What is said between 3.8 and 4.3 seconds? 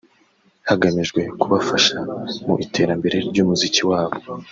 wabo